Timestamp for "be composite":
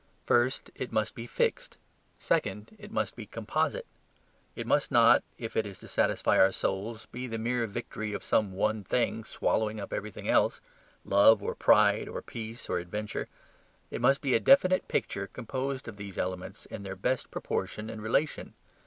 3.15-3.85